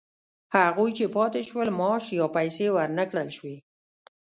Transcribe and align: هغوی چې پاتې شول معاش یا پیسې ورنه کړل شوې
هغوی 0.57 0.89
چې 0.97 1.05
پاتې 1.15 1.41
شول 1.49 1.69
معاش 1.79 2.05
یا 2.19 2.27
پیسې 2.35 2.67
ورنه 2.75 3.03
کړل 3.09 3.29
شوې 3.37 3.57